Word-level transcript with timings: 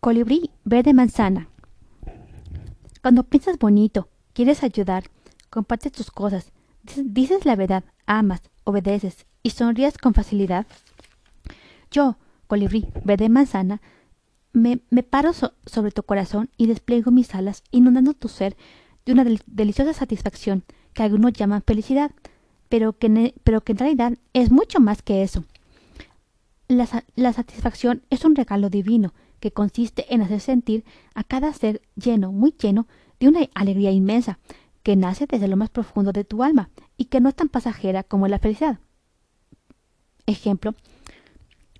Colibrí 0.00 0.50
verde 0.64 0.94
manzana. 0.94 1.48
Cuando 3.02 3.22
piensas 3.22 3.58
bonito, 3.58 4.08
quieres 4.32 4.62
ayudar, 4.62 5.04
compartes 5.50 5.92
tus 5.92 6.10
cosas, 6.10 6.52
dices 7.04 7.44
la 7.44 7.54
verdad, 7.54 7.84
amas, 8.06 8.40
obedeces 8.64 9.26
y 9.42 9.50
sonríes 9.50 9.98
con 9.98 10.14
facilidad. 10.14 10.66
Yo, 11.90 12.16
colibrí 12.46 12.88
verde 13.04 13.28
manzana, 13.28 13.82
me, 14.54 14.78
paro 15.02 15.32
sobre 15.34 15.90
tu 15.92 16.02
corazón 16.02 16.48
y 16.56 16.66
despliego 16.66 17.10
mis 17.10 17.34
alas, 17.34 17.62
inundando 17.70 18.14
tu 18.14 18.28
ser 18.28 18.56
de 19.04 19.12
una 19.12 19.26
deliciosa 19.46 19.92
satisfacción 19.92 20.64
que 20.94 21.02
algunos 21.02 21.34
llaman 21.34 21.62
felicidad, 21.62 22.12
pero 22.70 22.96
que, 22.96 23.34
pero 23.44 23.60
que 23.60 23.72
en 23.72 23.78
realidad 23.78 24.14
es 24.32 24.50
mucho 24.50 24.80
más 24.80 25.02
que 25.02 25.22
eso. 25.22 25.44
la 26.68 27.32
satisfacción 27.34 28.02
es 28.08 28.24
un 28.24 28.34
regalo 28.34 28.70
divino 28.70 29.12
que 29.40 29.50
consiste 29.50 30.12
en 30.14 30.22
hacer 30.22 30.40
sentir 30.40 30.84
a 31.14 31.24
cada 31.24 31.52
ser 31.52 31.82
lleno, 31.96 32.32
muy 32.32 32.52
lleno, 32.52 32.86
de 33.18 33.28
una 33.28 33.40
alegría 33.54 33.90
inmensa, 33.90 34.38
que 34.82 34.96
nace 34.96 35.26
desde 35.26 35.48
lo 35.48 35.56
más 35.56 35.70
profundo 35.70 36.12
de 36.12 36.24
tu 36.24 36.42
alma 36.42 36.70
y 36.96 37.06
que 37.06 37.20
no 37.20 37.28
es 37.28 37.34
tan 37.34 37.48
pasajera 37.48 38.02
como 38.02 38.28
la 38.28 38.38
felicidad. 38.38 38.78
Ejemplo, 40.26 40.74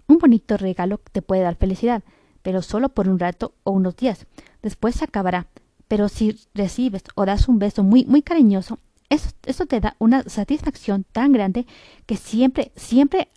un 0.06 0.18
bonito 0.18 0.56
regalo 0.56 1.01
te 1.12 1.23
puede 1.23 1.42
dar 1.42 1.56
felicidad, 1.56 2.02
pero 2.42 2.62
solo 2.62 2.88
por 2.88 3.09
un 3.09 3.18
rato 3.18 3.54
o 3.62 3.70
unos 3.70 3.96
días. 3.96 4.27
Después 4.62 4.96
se 4.96 5.04
acabará. 5.04 5.46
Pero 5.88 6.09
si 6.09 6.38
recibes 6.54 7.02
o 7.16 7.27
das 7.27 7.48
un 7.48 7.59
beso 7.59 7.82
muy, 7.82 8.04
muy 8.04 8.23
cariñoso, 8.23 8.79
eso, 9.09 9.30
eso 9.45 9.66
te 9.66 9.80
da 9.80 9.96
una 9.98 10.23
satisfacción 10.23 11.04
tan 11.10 11.32
grande 11.32 11.66
que 12.06 12.16
siempre, 12.16 12.70
siempre 12.77 13.29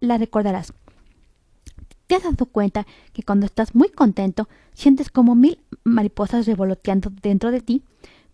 la 0.00 0.18
recordarás. 0.18 0.74
¿Te 2.12 2.16
has 2.16 2.24
dado 2.24 2.44
cuenta 2.44 2.86
que 3.14 3.22
cuando 3.22 3.46
estás 3.46 3.74
muy 3.74 3.88
contento 3.88 4.46
sientes 4.74 5.08
como 5.08 5.34
mil 5.34 5.62
mariposas 5.82 6.44
revoloteando 6.44 7.08
dentro 7.08 7.50
de 7.50 7.62
ti? 7.62 7.84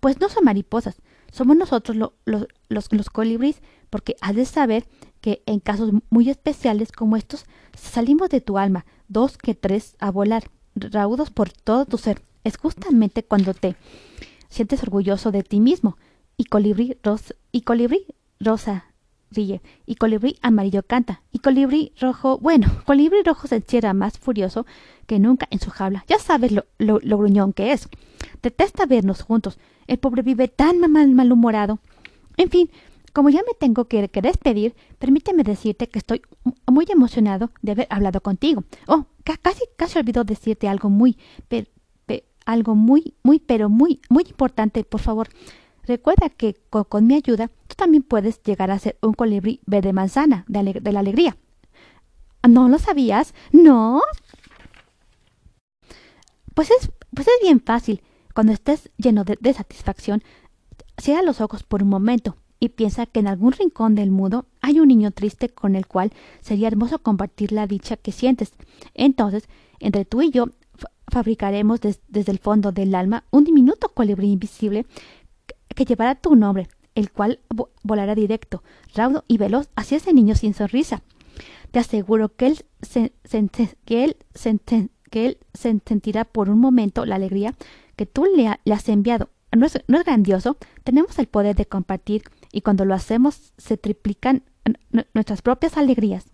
Pues 0.01 0.19
no 0.19 0.29
son 0.29 0.43
mariposas, 0.47 0.97
somos 1.31 1.57
nosotros 1.57 1.97
los, 1.97 2.49
los 2.67 3.11
colibríes, 3.11 3.63
porque 3.89 4.17
has 4.21 4.35
de 4.35 4.47
saber 4.47 4.89
que 5.21 5.45
en 5.47 5.61
casos 5.61 5.93
muy 6.11 6.29
especiales 6.29 6.91
como 6.91 7.17
estos 7.17 7.45
salimos 7.77 8.31
de 8.31 8.41
tu 8.41 8.59
alma, 8.59 8.85
dos 9.07 9.39
que 9.39 9.55
tres, 9.55 9.95
a 10.01 10.11
volar, 10.11 10.51
raudos 10.75 11.31
por 11.31 11.53
todo 11.53 11.87
tu 11.87 11.99
ser. 11.99 12.21
Es 12.43 12.57
justamente 12.57 13.23
cuando 13.23 13.55
te 13.55 13.77
sientes 14.49 14.83
orgulloso 14.83 15.31
de 15.31 15.45
ti 15.45 15.61
mismo. 15.61 15.99
Y 16.37 16.47
colibrí 16.47 16.99
rosa, 17.05 17.37
y 17.53 17.61
colibrí 17.61 18.07
rosa 18.41 18.87
ríe, 19.31 19.61
y 19.87 19.97
colibrí 19.97 20.37
amarillo 20.43 20.83
canta, 20.83 21.23
y 21.33 21.39
colibrí 21.41 21.93
rojo, 22.01 22.39
bueno, 22.39 22.69
colibrí 22.87 23.23
rojo 23.23 23.47
se 23.47 23.57
encierra 23.57 23.93
más 23.95 24.19
furioso 24.19 24.67
que 25.07 25.19
nunca 25.19 25.47
en 25.51 25.61
su 25.61 25.71
jaula. 25.71 26.05
Ya 26.09 26.19
sabes 26.19 26.53
lo, 26.53 26.65
lo, 26.79 27.19
gruñón 27.19 27.53
que 27.53 27.73
es. 27.73 27.89
Detesta 28.43 28.87
vernos 28.87 29.23
juntos. 29.23 29.59
El 29.87 29.99
pobre 29.99 30.23
vive 30.23 30.49
tan 30.49 30.79
mal, 30.81 31.09
malhumorado. 31.09 31.79
En 32.37 32.51
fin, 32.51 32.71
como 33.13 33.31
ya 33.31 33.41
me 33.41 33.55
tengo 33.59 33.87
que, 33.87 34.09
despedir, 34.23 34.75
permíteme 34.99 35.43
decirte 35.43 35.89
que 35.89 35.99
estoy 35.99 36.23
muy 36.67 36.87
emocionado 36.89 37.51
de 37.63 37.73
haber 37.73 37.87
hablado 37.91 38.21
contigo. 38.21 38.65
Oh, 38.87 39.07
casi, 39.25 39.65
casi 39.77 39.99
olvidó 39.99 40.25
decirte 40.25 40.69
algo 40.69 40.91
muy, 40.91 41.17
algo 42.45 42.75
muy, 42.75 43.15
muy, 43.23 43.41
pero 43.41 43.69
muy, 43.69 44.01
muy 44.09 44.25
importante, 44.29 44.85
por 44.85 45.01
favor. 45.01 45.29
Recuerda 45.89 46.29
que 46.29 46.55
con, 46.69 47.07
mi 47.07 47.15
ayuda 47.15 47.49
tú 47.67 47.75
también 47.75 48.03
puedes 48.03 48.43
llegar 48.43 48.71
a 48.71 48.79
ser 48.79 48.99
un 49.01 49.15
colibrí 49.15 49.63
verde 49.65 49.95
manzana 49.95 50.45
de, 50.47 50.93
la 50.93 51.01
alegría. 51.01 51.39
¿No 52.47 52.69
lo 52.69 52.79
sabías? 52.79 53.33
¿No? 53.53 54.03
Pues 56.55 56.71
es, 56.71 56.91
pues 57.15 57.27
es 57.27 57.35
bien 57.41 57.61
fácil. 57.61 58.03
Cuando 58.35 58.53
estés 58.53 58.91
lleno 58.99 59.25
de, 59.25 59.39
de 59.41 59.55
satisfacción, 59.55 60.23
cierra 60.99 61.23
los 61.23 61.41
ojos 61.41 61.63
por 61.63 61.83
un 61.83 61.89
momento 61.89 62.37
y 62.61 62.69
piensa 62.69 63.07
que 63.07 63.21
en 63.21 63.27
algún 63.29 63.53
rincón 63.53 63.95
del 63.95 64.11
mundo 64.11 64.45
hay 64.61 64.81
un 64.81 64.89
niño 64.89 65.11
triste 65.11 65.49
con 65.49 65.75
el 65.75 65.87
cual 65.87 66.13
sería 66.43 66.69
hermoso 66.69 66.99
compartir 66.99 67.51
la 67.51 67.67
dicha 67.67 67.97
que 67.97 68.13
sientes. 68.13 68.53
Entonces, 68.93 69.49
entre 69.81 70.05
tú 70.05 70.21
y 70.21 70.31
yo 70.33 70.51
fabricaremos 71.11 71.81
desde 71.81 72.31
el 72.31 72.39
fondo 72.39 72.73
del 72.73 72.95
alma 72.95 73.25
un 73.31 73.45
diminuto 73.45 73.89
colibrí 73.89 74.31
invisible 74.31 74.85
que 75.79 75.85
llevará 75.85 76.17
tu 76.17 76.35
nombre, 76.35 76.67
el 76.97 77.13
cual 77.13 77.39
volará 77.85 78.17
directo, 78.17 78.65
raudo 78.97 79.23
y 79.29 79.39
veloz 79.39 79.69
hacia 79.77 79.99
ese 79.99 80.13
niño 80.13 80.35
sin 80.35 80.53
sonrisa. 80.53 81.05
Te 81.71 81.79
aseguro 81.79 82.35
que 82.35 82.49
él 82.49 82.65
se, 82.83 83.13
que 83.85 84.03
él 84.03 84.17
que 85.09 85.27
él 85.27 85.39
se 85.55 85.81
sentirá 85.87 86.25
por 86.25 86.51
un 86.51 86.59
momento 86.59 87.07
la 87.07 87.15
alegría 87.15 87.55
que 87.95 88.07
tú 88.07 88.25
le, 88.25 88.49
has 88.49 88.89
enviado. 88.89 89.31
¿No 89.57 89.67
es, 89.67 89.79
¿No 89.87 89.99
es 89.99 90.05
grandioso? 90.05 90.57
Tenemos 90.83 91.17
el 91.21 91.29
poder 91.29 91.55
de 91.55 91.67
compartir 91.67 92.25
y 92.51 92.63
cuando 92.63 92.85
lo 92.85 92.95
hacemos 92.95 93.53
se 93.57 93.77
triplican 93.77 94.43
nuestras 95.15 95.43
propias 95.43 95.77
alegrías. 95.77 96.27